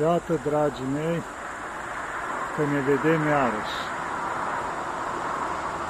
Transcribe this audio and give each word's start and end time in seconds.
Iată, 0.00 0.40
dragii 0.44 0.84
mei, 0.92 1.22
că 2.56 2.62
ne 2.62 2.80
vedem 2.80 3.26
iarăși. 3.26 3.78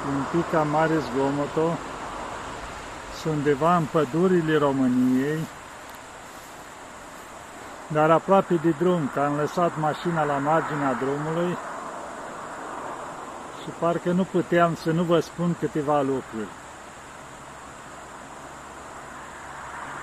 Un 0.09 0.23
pic 0.31 0.49
cam 0.51 0.67
mare 0.67 0.97
zgomoto, 0.99 1.77
sunt 3.21 3.33
undeva 3.33 3.75
în 3.75 3.85
pădurile 3.91 4.57
României, 4.57 5.39
dar 7.87 8.11
aproape 8.11 8.53
de 8.53 8.69
drum, 8.79 9.09
că 9.13 9.19
am 9.19 9.35
lăsat 9.35 9.71
mașina 9.79 10.23
la 10.23 10.37
marginea 10.37 10.93
drumului 10.93 11.57
și 13.63 13.69
parcă 13.79 14.11
nu 14.11 14.23
puteam 14.23 14.75
să 14.75 14.91
nu 14.91 15.03
vă 15.03 15.19
spun 15.19 15.55
câteva 15.59 16.01
lucruri. 16.01 16.53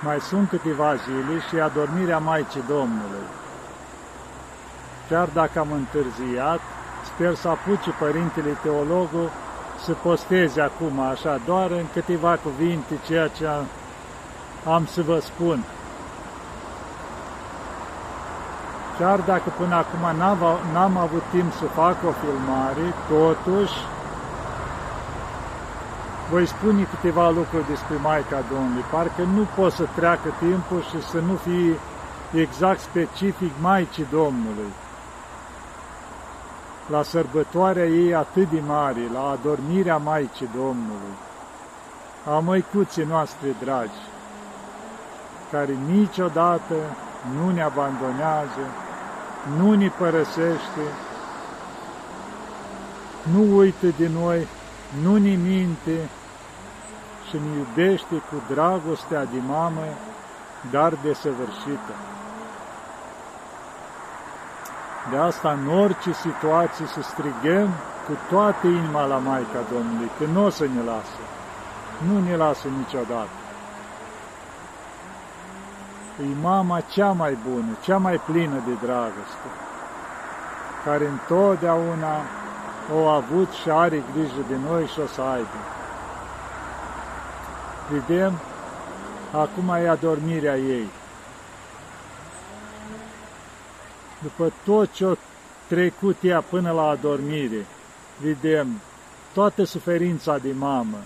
Mai 0.01 0.19
sunt 0.19 0.49
câteva 0.49 0.95
zile 0.95 1.39
și 1.49 1.59
adormirea 1.59 2.17
Maicii 2.17 2.63
Domnului. 2.67 3.43
Chiar 5.09 5.27
dacă 5.33 5.59
am 5.59 5.71
întârziat, 5.71 6.59
sper 7.13 7.35
să 7.35 7.47
apuce 7.47 7.89
Părintele 7.99 8.57
Teologul 8.61 9.29
să 9.83 9.91
posteze 9.91 10.61
acum, 10.61 10.99
așa, 10.99 11.39
doar 11.45 11.71
în 11.71 11.85
câteva 11.93 12.37
cuvinte 12.43 12.93
ceea 13.07 13.27
ce 13.27 13.47
am 14.65 14.85
să 14.85 15.01
vă 15.01 15.19
spun. 15.19 15.63
Chiar 18.99 19.19
dacă 19.19 19.49
până 19.57 19.75
acum 19.75 20.17
n-am 20.73 20.97
avut 20.97 21.23
timp 21.31 21.53
să 21.53 21.65
fac 21.65 21.95
o 22.03 22.11
filmare, 22.21 22.93
totuși 23.07 23.73
voi 26.29 26.45
spune 26.45 26.83
câteva 26.83 27.29
lucruri 27.29 27.67
despre 27.67 27.95
Maica 28.01 28.43
Domnului. 28.51 28.85
Parcă 28.91 29.21
nu 29.21 29.47
pot 29.55 29.71
să 29.71 29.87
treacă 29.95 30.33
timpul 30.39 30.81
și 30.81 31.07
să 31.07 31.19
nu 31.19 31.35
fie 31.35 31.79
exact 32.41 32.79
specific 32.79 33.51
Maicii 33.61 34.07
Domnului. 34.11 34.71
La 36.89 37.03
sărbătoarea 37.03 37.85
ei 37.85 38.15
atât 38.15 38.49
de 38.49 38.59
mare, 38.67 39.01
la 39.13 39.29
adormirea 39.29 39.97
Maicii 39.97 40.49
Domnului, 40.55 41.15
a 42.25 42.39
măicuții 42.39 43.03
noastre 43.03 43.55
dragi, 43.63 44.01
care 45.51 45.77
niciodată 45.91 46.75
nu 47.37 47.49
ne 47.51 47.61
abandonează, 47.61 48.65
nu 49.57 49.73
ne 49.73 49.87
părăsește, 49.97 50.85
nu 53.33 53.57
uită 53.57 53.87
de 53.97 54.07
noi, 54.07 54.47
nu 55.01 55.17
ne 55.17 55.35
minte 55.35 56.09
și 57.29 57.35
ne 57.35 57.57
iubește 57.57 58.15
cu 58.15 58.53
dragostea 58.53 59.25
de 59.25 59.37
mamă, 59.47 59.83
dar 60.71 60.93
desăvârșită. 61.03 62.14
De 65.09 65.17
asta, 65.17 65.51
în 65.51 65.79
orice 65.79 66.13
situație, 66.13 66.85
să 66.85 67.01
strigăm 67.01 67.69
cu 68.07 68.17
toată 68.29 68.67
inima 68.67 69.05
la 69.05 69.17
Maica 69.17 69.61
Domnului, 69.71 70.09
că 70.17 70.25
nu 70.25 70.45
o 70.45 70.49
să 70.49 70.63
ne 70.63 70.81
lasă. 70.85 71.21
Nu 72.07 72.19
ne 72.19 72.35
lasă 72.35 72.67
niciodată. 72.77 73.29
E 76.21 76.25
mama 76.41 76.79
cea 76.79 77.11
mai 77.11 77.37
bună, 77.49 77.77
cea 77.81 77.97
mai 77.97 78.21
plină 78.25 78.61
de 78.65 78.73
dragoste, 78.85 79.49
care 80.85 81.07
întotdeauna 81.07 82.15
o 82.95 83.07
avut 83.07 83.51
și 83.51 83.69
are 83.69 84.03
grijă 84.13 84.41
de 84.47 84.55
noi 84.69 84.85
și 84.85 84.99
o 84.99 85.07
să 85.07 85.21
aibă. 85.21 85.59
Vedem, 87.89 88.33
acum 89.31 89.69
e 89.69 89.89
adormirea 89.89 90.57
ei. 90.57 90.89
După 94.25 94.51
tot 94.63 94.93
ce 94.93 95.05
o 95.05 95.13
trecut 95.67 96.17
ea 96.21 96.41
până 96.41 96.71
la 96.71 96.87
adormire, 96.87 97.65
vedem 98.21 98.67
toată 99.33 99.63
suferința 99.63 100.37
de 100.37 100.51
mamă, 100.57 100.97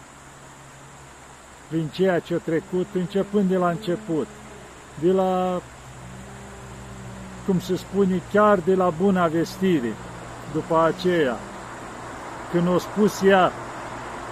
prin 1.68 1.88
ceea 1.88 2.20
ce 2.20 2.34
a 2.34 2.38
trecut, 2.38 2.88
începând 2.94 3.50
de 3.50 3.58
la 3.58 3.70
început, 3.70 4.28
de 5.00 5.12
la, 5.12 5.62
cum 7.46 7.60
se 7.60 7.76
spune, 7.76 8.22
chiar 8.32 8.60
de 8.60 8.76
la 8.76 8.90
buna 8.90 9.28
vestire, 9.28 9.94
după 10.54 10.80
aceea, 10.80 11.38
când 12.52 12.68
a 12.68 12.78
spus 12.78 13.22
ea, 13.22 13.52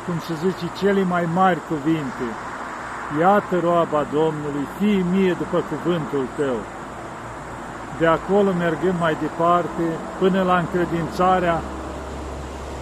cum 0.06 0.20
se 0.20 0.34
zice, 0.34 0.72
cele 0.80 1.02
mai 1.02 1.26
mari 1.26 1.60
cuvinte, 1.68 2.28
Iată 3.20 3.60
roaba 3.60 4.08
Domnului, 4.14 4.68
fie 4.80 5.06
mie 5.12 5.34
după 5.34 5.64
cuvântul 5.70 6.28
tău. 6.36 6.77
De 8.00 8.08
acolo 8.08 8.52
mergând 8.52 9.00
mai 9.00 9.18
departe, 9.22 9.84
până 10.20 10.44
la 10.44 10.58
încredințarea, 10.58 11.62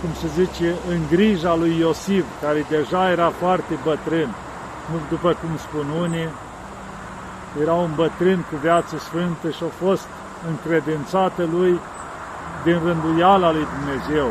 cum 0.02 0.10
se 0.14 0.28
zice, 0.28 0.74
în 0.90 1.00
grija 1.10 1.56
lui 1.56 1.78
Iosif, 1.80 2.26
care 2.42 2.66
deja 2.70 3.12
era 3.12 3.30
foarte 3.30 3.74
bătrân, 3.84 4.30
nu 4.92 4.98
după 5.10 5.36
cum 5.42 5.58
spun 5.58 5.86
unii, 6.02 6.30
era 7.62 7.74
un 7.74 7.92
bătrân 7.96 8.46
cu 8.50 8.56
viață 8.62 8.98
sfântă 8.98 9.50
și 9.50 9.64
a 9.64 9.86
fost 9.86 10.08
încredințată 10.48 11.48
lui 11.52 11.80
din 12.64 12.80
rânduiala 12.86 13.52
lui 13.52 13.68
Dumnezeu. 13.76 14.28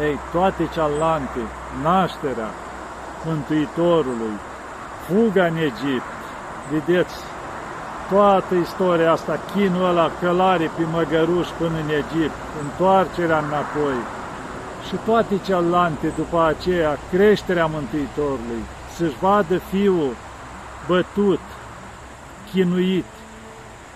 Ei, 0.00 0.18
toate 0.32 0.68
cealante, 0.72 1.40
nașterea 1.82 2.50
Mântuitorului, 3.24 4.34
fuga 5.06 5.44
în 5.44 5.56
Egipt, 5.56 6.12
vedeți, 6.70 7.14
toată 8.12 8.54
istoria 8.54 9.12
asta, 9.12 9.38
chinul 9.54 9.88
ăla, 9.88 10.10
călare 10.20 10.70
pe 10.76 10.84
măgăruș 10.92 11.48
până 11.58 11.76
în 11.84 11.88
Egipt, 11.88 12.38
întoarcerea 12.62 13.38
înapoi 13.38 14.00
și 14.86 14.96
toate 15.04 15.34
cealante 15.46 16.06
după 16.16 16.38
aceea, 16.42 16.98
creșterea 17.10 17.66
Mântuitorului, 17.66 18.62
să-și 18.96 19.18
vadă 19.20 19.58
fiul 19.58 20.14
bătut, 20.86 21.40
chinuit, 22.50 23.10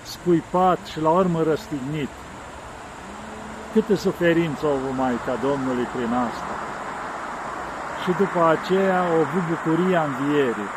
scuipat 0.03 0.78
și 0.91 1.00
la 1.00 1.10
urmă 1.10 1.43
răstignit. 1.43 2.09
Câtă 3.72 3.94
suferință 3.94 4.66
au 4.66 4.72
avut 4.72 4.97
Maica 4.97 5.34
Domnului 5.43 5.87
prin 5.94 6.12
asta. 6.27 6.54
Și 8.03 8.10
după 8.22 8.41
aceea 8.54 8.98
au 9.00 9.19
avut 9.25 9.44
bucuria 9.53 10.03
învierii, 10.09 10.71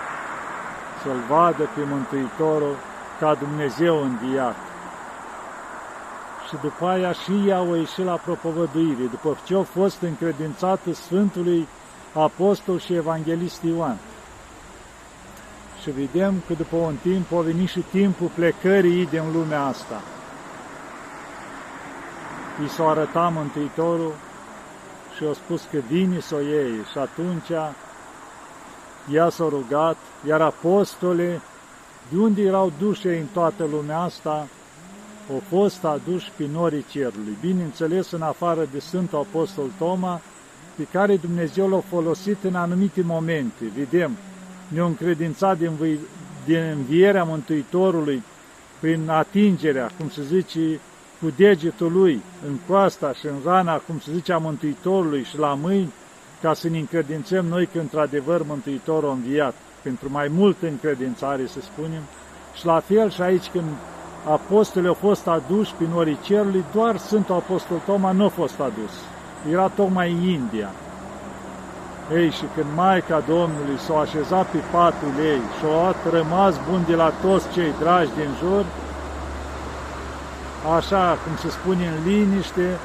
să-L 1.02 1.20
vadă 1.30 1.64
pe 1.76 1.82
Mântuitorul 1.92 2.76
ca 3.20 3.36
Dumnezeu 3.36 4.04
înviat. 4.04 4.56
Și 6.48 6.56
după 6.62 6.86
aia 6.86 7.12
și 7.12 7.44
ea 7.48 7.58
au 7.58 7.76
ieșit 7.76 8.06
la 8.06 8.16
propovăduire, 8.16 9.04
după 9.10 9.38
ce 9.44 9.54
au 9.54 9.64
fost 9.64 10.02
încredințată 10.02 10.94
Sfântului 10.94 11.68
Apostol 12.14 12.80
și 12.80 12.94
Evanghelist 12.94 13.64
Ioan. 13.64 13.98
Și 15.82 15.92
vedem 15.92 16.34
că 16.48 16.54
după 16.54 16.76
un 16.76 16.96
timp 17.02 17.34
a 17.34 17.42
venit 17.42 17.70
și 17.70 17.80
timpul 17.80 18.32
plecării 18.36 19.06
din 19.06 19.24
lumea 19.34 19.66
asta 19.66 20.02
i 22.64 22.68
s-a 22.68 22.90
arătat 22.90 23.34
Mântuitorul 23.34 24.14
și 25.16 25.24
a 25.30 25.34
spus 25.34 25.62
că 25.72 25.78
vine 25.88 26.20
să 26.20 26.36
o 26.36 26.40
iei. 26.40 26.86
Și 26.92 26.98
atunci 26.98 27.50
ea 29.12 29.30
s-a 29.30 29.48
rugat, 29.50 29.98
iar 30.28 30.42
apostole, 30.42 31.42
de 32.10 32.18
unde 32.18 32.42
erau 32.42 32.72
duși 32.80 33.08
în 33.08 33.26
toată 33.34 33.68
lumea 33.72 34.00
asta, 34.00 34.48
au 35.32 35.42
fost 35.50 35.84
aduși 35.84 36.32
pe 36.38 36.46
norii 36.52 36.86
cerului. 36.92 37.38
Bineînțeles, 37.42 38.12
în 38.12 38.22
afară 38.22 38.68
de 38.72 38.80
Sfântul 38.80 39.18
Apostol 39.18 39.66
Toma, 39.78 40.22
pe 40.76 40.88
care 40.92 41.16
Dumnezeu 41.16 41.70
l-a 41.70 41.80
folosit 41.80 42.44
în 42.44 42.56
anumite 42.56 43.02
momente. 43.02 43.64
Vedem, 43.78 44.12
ne-a 44.68 44.86
încredințat 44.86 45.58
din, 45.58 45.72
din 46.46 46.76
învierea 46.78 47.24
Mântuitorului 47.24 48.24
prin 48.80 49.10
atingerea, 49.10 49.92
cum 49.98 50.10
se 50.10 50.24
zice, 50.24 50.80
cu 51.22 51.32
degetul 51.36 51.92
lui 51.92 52.22
în 52.48 52.56
coasta 52.68 53.14
și 53.14 53.26
în 53.26 53.36
rana, 53.44 53.78
cum 53.78 54.00
se 54.00 54.12
zice, 54.14 54.34
a 54.34 54.38
Mântuitorului 54.38 55.24
și 55.24 55.38
la 55.38 55.54
mâini, 55.54 55.94
ca 56.42 56.54
să 56.54 56.70
ne 56.70 56.78
încredințăm 56.78 57.46
noi 57.46 57.66
că 57.66 57.80
într-adevăr 57.80 58.44
Mântuitorul 58.44 59.10
a 59.10 59.12
înviat, 59.12 59.56
pentru 59.82 60.08
mai 60.12 60.28
multă 60.28 60.68
încredințare, 60.68 61.46
să 61.46 61.60
spunem, 61.62 62.02
și 62.54 62.66
la 62.66 62.80
fel 62.80 63.10
și 63.10 63.22
aici 63.22 63.48
când 63.52 63.70
apostolii 64.30 64.88
au 64.88 64.94
fost 64.94 65.28
aduși 65.28 65.74
prin 65.74 65.90
norii 65.90 66.18
cerului, 66.24 66.64
doar 66.74 66.98
Sfântul 66.98 67.36
Apostol 67.36 67.78
Toma 67.86 68.12
nu 68.12 68.26
a 68.26 68.28
fost 68.28 68.60
adus. 68.60 68.94
Era 69.52 69.68
tocmai 69.68 70.12
în 70.12 70.22
India. 70.22 70.70
Ei, 72.14 72.32
și 72.32 72.44
când 72.56 72.68
Maica 72.76 73.24
Domnului 73.28 73.78
s-a 73.86 74.00
așezat 74.00 74.48
pe 74.52 74.58
patul 74.72 75.14
ei 75.24 75.42
și 75.58 75.66
a 75.66 75.96
rămas 76.10 76.56
bun 76.70 76.84
de 76.88 76.96
la 76.96 77.12
toți 77.22 77.52
cei 77.52 77.74
dragi 77.80 78.12
din 78.16 78.30
jur, 78.40 78.66
așa 80.76 81.18
cum 81.24 81.36
se 81.38 81.50
spune 81.50 81.88
în 81.88 82.12
liniște, 82.12 82.78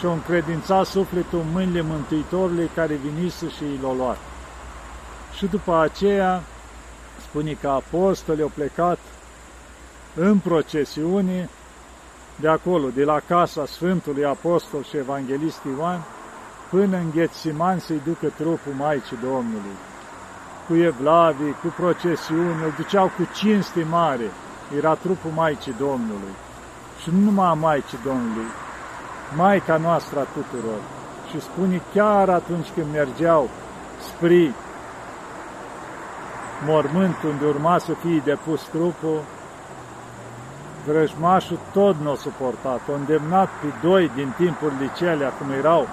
și 0.00 0.06
o 0.06 0.12
încredința 0.12 0.84
sufletul 0.84 1.38
în 1.38 1.52
mâinile 1.52 1.80
Mântuitorului 1.80 2.70
care 2.74 2.94
vinise 2.94 3.48
și 3.48 3.64
l-a 3.82 3.94
luat. 3.94 4.18
Și 5.40 5.46
după 5.46 5.76
aceea, 5.76 6.42
spune 7.20 7.52
că 7.52 7.68
apostolii 7.68 8.42
au 8.42 8.50
plecat 8.54 8.98
în 10.14 10.38
procesiune, 10.38 11.48
de 12.36 12.48
acolo, 12.48 12.88
de 12.94 13.04
la 13.04 13.20
casa 13.26 13.66
Sfântului 13.66 14.24
Apostol 14.24 14.82
și 14.82 14.96
Evanghelist 14.96 15.60
Ioan, 15.76 16.04
până 16.70 16.96
în 16.96 17.10
Ghețiman 17.14 17.78
să-i 17.78 18.00
ducă 18.04 18.26
trupul 18.36 18.72
Maicii 18.76 19.18
Domnului. 19.22 19.76
Cu 20.68 20.74
evlavii, 20.76 21.56
cu 21.62 21.74
procesiuni, 21.76 22.62
îl 22.64 22.72
duceau 22.76 23.06
cu 23.06 23.28
cinste 23.34 23.86
mare, 23.90 24.30
era 24.76 24.94
trupul 24.94 25.30
Maicii 25.34 25.74
Domnului. 25.78 26.34
Și 27.02 27.10
nu 27.10 27.18
numai 27.18 27.46
a 27.46 27.52
Maicii 27.52 27.98
Domnului, 28.04 28.50
Maica 29.36 29.76
noastră 29.76 30.18
a 30.18 30.22
tuturor. 30.22 30.80
Și 31.30 31.40
spune 31.40 31.82
chiar 31.94 32.28
atunci 32.28 32.68
când 32.74 32.86
mergeau 32.92 33.48
spre 34.08 34.54
mormânt 36.66 37.16
unde 37.24 37.44
urma 37.46 37.78
să 37.78 37.92
fie 37.92 38.22
depus 38.24 38.62
trupul, 38.62 39.20
vrăjmașul 40.86 41.58
tot 41.72 41.96
nu 42.02 42.10
o 42.10 42.14
suportat. 42.14 42.80
O 42.90 42.92
îndemnat 42.92 43.48
pe 43.60 43.86
doi 43.86 44.10
din 44.14 44.32
timpul 44.36 44.72
liceele, 44.80 45.32
cum 45.38 45.50
erau 45.58 45.88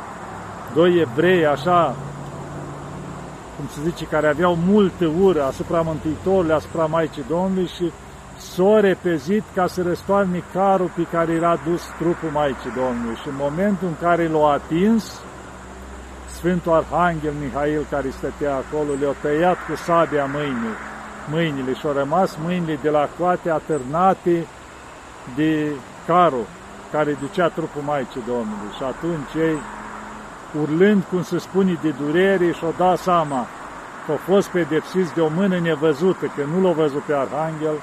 doi 0.73 0.99
evrei 0.99 1.45
așa, 1.45 1.95
cum 3.55 3.65
se 3.67 3.89
zice, 3.89 4.05
care 4.05 4.27
aveau 4.27 4.57
multă 4.67 5.11
ură 5.21 5.43
asupra 5.43 5.81
Mântuitorului, 5.81 6.53
asupra 6.53 6.85
Maicii 6.85 7.25
Domnului 7.27 7.67
și 7.67 7.91
s-o 8.37 8.79
repezit 8.79 9.43
ca 9.53 9.67
să 9.67 9.81
răstoarne 9.81 10.43
carul 10.53 10.91
pe 10.95 11.05
care 11.11 11.31
era 11.31 11.59
dus 11.69 11.81
trupul 11.97 12.29
Maicii 12.33 12.73
Domnului. 12.75 13.15
Și 13.21 13.27
în 13.27 13.35
momentul 13.37 13.87
în 13.87 13.95
care 14.01 14.27
l-a 14.27 14.51
atins, 14.51 15.21
Sfântul 16.38 16.74
Arhanghel 16.74 17.34
Mihail, 17.42 17.86
care 17.89 18.10
stătea 18.10 18.56
acolo, 18.56 18.92
le-a 19.00 19.16
tăiat 19.22 19.57
cu 19.68 19.75
sabia 19.75 20.25
mâinii, 20.25 20.78
mâinile 21.31 21.74
și 21.74 21.86
au 21.86 21.94
rămas 21.94 22.38
mâinile 22.44 22.80
de 22.81 22.89
la 22.89 23.10
coate 23.19 23.50
atârnate 23.50 24.48
de 25.36 25.72
carul 26.07 26.45
care 26.92 27.18
ducea 27.19 27.48
trupul 27.48 27.81
Maicii 27.81 28.24
Domnului. 28.28 28.72
Și 28.78 28.84
atunci 28.84 29.34
ei, 29.48 29.57
urlând, 30.62 31.04
cum 31.10 31.24
se 31.24 31.38
spune, 31.38 31.78
de 31.81 31.94
durere, 32.01 32.51
și-au 32.51 32.74
dat 32.78 32.98
seama 33.00 33.48
că 34.06 34.12
au 34.12 34.18
fost 34.18 34.48
pedepsiți 34.48 35.13
de 35.13 35.22
o 35.22 35.28
mână 35.28 35.60
nevăzută, 35.60 36.25
că 36.25 36.42
nu 36.54 36.62
l-au 36.62 36.74
văzut 36.74 37.01
pe 37.01 37.13
Arhanghel, 37.13 37.78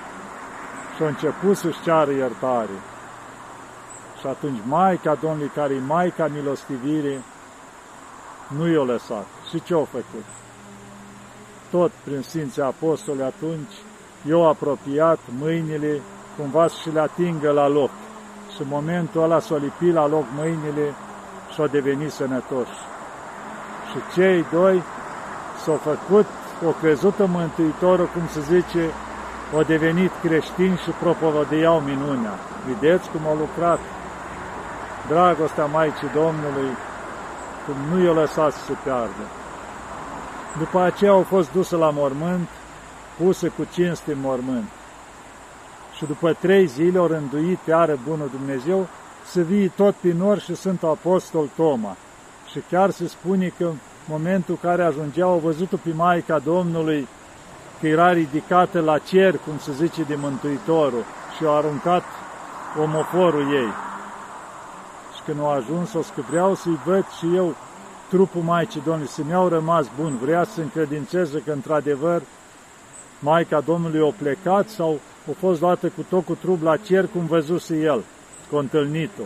și 0.95 1.03
au 1.03 1.09
început 1.09 1.57
să-și 1.57 1.83
ceară 1.85 2.11
iertare. 2.11 2.77
Și 4.21 4.27
atunci 4.27 4.59
Maica 4.67 5.17
Domnului, 5.21 5.51
care 5.55 5.75
e 5.75 5.81
Maica 5.87 6.29
milostivirii, 6.35 7.19
nu 8.57 8.69
i-a 8.69 8.83
lăsat. 8.83 9.27
Și 9.51 9.63
ce 9.63 9.75
au 9.75 9.89
făcut? 9.91 10.25
Tot 11.71 11.91
prin 12.05 12.23
Sfinții 12.23 12.63
Apostoli 12.63 13.23
atunci, 13.23 13.75
i-au 14.29 14.49
apropiat 14.49 15.19
mâinile 15.41 16.01
cumva 16.37 16.67
și 16.67 16.93
le 16.93 17.01
atingă 17.01 17.51
la 17.51 17.69
loc. 17.69 17.91
Și 18.55 18.63
în 18.63 18.69
momentul 18.71 19.23
ăla 19.23 19.41
s-au 19.41 19.59
lipit 19.59 19.93
la 19.95 20.07
loc 20.07 20.25
mâinile 20.37 20.95
și 21.53 21.61
au 21.61 21.67
devenit 21.67 22.11
sănătoși. 22.11 22.79
Și 23.91 23.99
cei 24.15 24.45
doi 24.53 24.83
s-au 25.65 25.77
făcut, 25.77 26.27
o 26.67 26.71
crezut 26.71 27.19
în 27.19 27.31
Mântuitorul, 27.31 28.07
cum 28.07 28.23
se 28.29 28.41
zice, 28.41 28.91
au 29.55 29.63
devenit 29.63 30.11
creștini 30.23 30.77
și 30.77 30.91
propovădeau 30.91 31.81
minunea. 31.81 32.35
Vedeți 32.67 33.11
cum 33.11 33.21
au 33.27 33.37
lucrat 33.37 33.79
dragostea 35.09 35.65
Maicii 35.65 36.15
Domnului, 36.15 36.71
cum 37.67 37.75
nu 37.91 38.05
i-a 38.05 38.13
lăsat 38.13 38.53
să 38.53 38.65
se 38.65 38.73
piardă. 38.85 39.25
După 40.59 40.81
aceea 40.81 41.11
au 41.11 41.23
fost 41.23 41.53
duse 41.53 41.77
la 41.77 41.91
mormânt, 41.91 42.49
puse 43.19 43.49
cu 43.49 43.67
cinste 43.73 44.13
în 44.13 44.19
mormânt. 44.21 44.69
Și 45.97 46.05
după 46.05 46.33
trei 46.33 46.67
zile 46.67 46.99
au 46.99 47.07
rânduit 47.07 47.59
iară 47.69 47.99
bunul 48.09 48.29
Dumnezeu 48.31 48.87
să 49.27 49.41
vii 49.41 49.69
tot 49.69 49.95
prin 49.95 50.17
nor 50.17 50.39
și 50.39 50.55
sunt 50.55 50.83
Apostol 50.83 51.49
Toma. 51.57 51.97
Și 52.51 52.61
chiar 52.71 52.91
se 52.91 53.09
spune 53.09 53.53
că 53.59 53.65
în 53.65 53.77
momentul 54.05 54.59
în 54.63 54.71
care 54.71 54.83
ajungeau, 54.83 55.31
au 55.31 55.39
văzut-o 55.39 55.77
pe 55.77 55.91
Maica 55.95 56.39
Domnului 56.39 57.09
că 57.81 57.87
era 57.87 58.13
ridicată 58.13 58.81
la 58.81 58.99
cer, 58.99 59.37
cum 59.47 59.59
se 59.59 59.73
zice, 59.73 60.03
de 60.03 60.15
Mântuitorul 60.21 61.05
și 61.37 61.45
au 61.45 61.57
aruncat 61.57 62.03
omoforul 62.83 63.55
ei. 63.55 63.94
Și 65.25 65.31
când 65.31 65.45
au 65.45 65.51
ajuns, 65.51 65.93
o 65.93 65.99
că 65.99 66.21
vreau 66.31 66.55
să-i 66.55 66.79
văd 66.85 67.05
și 67.19 67.37
eu 67.37 67.55
trupul 68.09 68.43
Maicii 68.43 68.83
Domnului, 68.85 69.09
să 69.09 69.23
mi-au 69.27 69.49
rămas 69.49 69.87
bun, 70.01 70.19
vrea 70.23 70.45
să 70.45 70.61
încredințeze 70.61 71.43
că 71.45 71.53
într-adevăr 71.53 72.23
Maica 73.19 73.61
Domnului 73.61 74.09
a 74.09 74.15
plecat 74.19 74.69
sau 74.69 75.01
a 75.31 75.35
fost 75.39 75.61
luată 75.61 75.89
cu 75.89 76.05
tot 76.09 76.25
cu 76.25 76.35
trup 76.35 76.63
la 76.63 76.77
cer 76.77 77.07
cum 77.07 77.27
văzuse 77.27 77.77
el, 77.77 78.03
cu 78.51 78.57
întâlnit-o. 78.57 79.23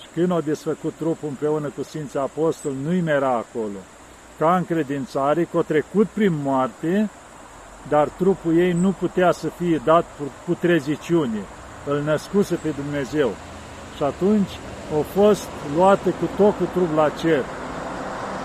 Și 0.00 0.06
când 0.14 0.30
a 0.30 0.40
desfăcut 0.40 0.92
trupul 0.96 1.28
împreună 1.28 1.68
cu 1.68 1.82
Sfinții 1.82 2.18
Apostol, 2.18 2.72
nu-i 2.84 3.00
mera 3.00 3.30
acolo. 3.30 3.78
Ca 4.38 4.56
încredințare, 4.56 5.44
că 5.44 5.58
a 5.58 5.62
trecut 5.62 6.06
prin 6.06 6.32
moarte, 6.42 7.10
dar 7.88 8.08
trupul 8.08 8.58
ei 8.58 8.72
nu 8.72 8.94
putea 8.98 9.32
să 9.32 9.48
fie 9.48 9.80
dat 9.84 10.04
putreziciune, 10.44 11.42
îl 11.86 12.02
născuse 12.04 12.54
pe 12.54 12.68
Dumnezeu. 12.68 13.30
Și 13.98 14.04
atunci 14.12 14.52
a 14.98 15.00
fost 15.18 15.48
luată 15.76 16.08
cu 16.18 16.26
tot 16.36 16.54
cu 16.58 16.66
trup 16.74 16.90
la 17.00 17.08
cer. 17.20 17.44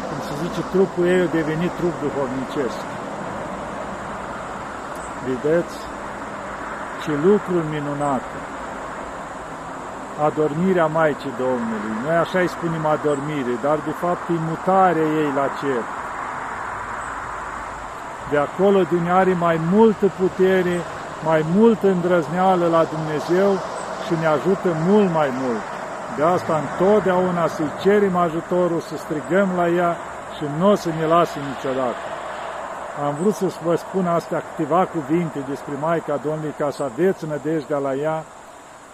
Cum 0.07 0.19
se 0.27 0.33
zice, 0.43 0.61
trupul 0.71 1.05
ei 1.13 1.21
a 1.25 1.33
devenit 1.39 1.71
trup 1.79 1.95
duhovnicesc. 2.03 2.79
Vedeți? 5.27 5.75
Ce 7.03 7.11
lucruri 7.27 7.67
minunate! 7.75 8.37
Adormirea 10.27 10.85
Maicii 10.85 11.37
Domnului. 11.45 11.93
Noi 12.03 12.15
așa 12.23 12.39
îi 12.39 12.53
spunem 12.55 12.85
adormire, 12.85 13.53
dar 13.65 13.77
de 13.89 13.93
fapt 14.03 14.23
e 14.29 14.47
mutarea 14.49 15.07
ei 15.21 15.31
la 15.39 15.47
cer. 15.59 15.83
De 18.31 18.37
acolo 18.47 18.79
din 18.93 19.05
are 19.21 19.33
mai 19.33 19.57
multă 19.75 20.05
putere, 20.19 20.75
mai 21.29 21.41
multă 21.55 21.87
îndrăzneală 21.87 22.65
la 22.75 22.83
Dumnezeu 22.93 23.49
și 24.13 24.19
ne 24.19 24.25
ajută 24.25 24.75
mult 24.87 25.11
mai 25.11 25.29
mult. 25.41 25.61
De 26.17 26.23
asta 26.23 26.63
întotdeauna 26.63 27.47
să-i 27.47 27.71
cerem 27.81 28.15
ajutorul, 28.15 28.79
să 28.79 28.95
strigăm 28.97 29.49
la 29.55 29.69
ea 29.69 29.97
și 30.37 30.43
nu 30.57 30.69
o 30.69 30.75
să 30.75 30.89
ne 30.99 31.05
lase 31.05 31.39
niciodată. 31.39 32.03
Am 33.05 33.15
vrut 33.21 33.33
să 33.33 33.45
vă 33.63 33.75
spun 33.75 34.07
astea 34.07 34.43
câteva 34.49 34.85
cuvinte 34.85 35.39
despre 35.49 35.73
Maica 35.79 36.19
Domnului 36.23 36.53
ca 36.57 36.69
să 36.71 36.83
aveți 36.83 37.27
nădejdea 37.27 37.77
la 37.77 37.95
ea, 37.95 38.25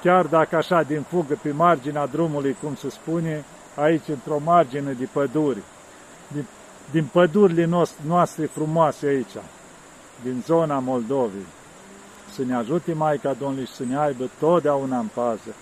chiar 0.01 0.25
dacă 0.25 0.55
așa 0.55 0.81
din 0.81 1.05
fugă 1.09 1.37
pe 1.41 1.51
marginea 1.51 2.05
drumului, 2.05 2.55
cum 2.63 2.75
se 2.75 2.89
spune, 2.89 3.45
aici 3.75 4.07
într-o 4.07 4.39
margine 4.43 4.91
de 4.91 5.07
păduri, 5.11 5.61
din, 6.27 6.45
din 6.91 7.05
pădurile 7.11 7.69
noastre 8.07 8.45
frumoase 8.45 9.07
aici, 9.07 9.37
din 10.23 10.43
zona 10.45 10.79
Moldovei. 10.79 11.45
Să 12.33 12.43
ne 12.43 12.55
ajute 12.55 12.93
Maica 12.93 13.33
Domnului 13.33 13.65
și 13.65 13.73
să 13.73 13.83
ne 13.83 13.97
aibă 13.97 14.29
totdeauna 14.39 14.99
în 14.99 15.07
pază. 15.13 15.55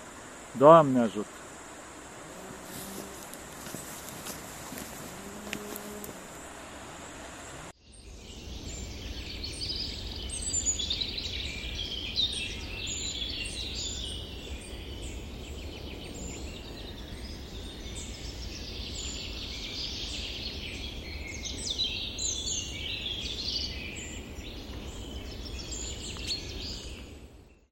Doamne 0.58 1.00
ajută! 1.00 1.37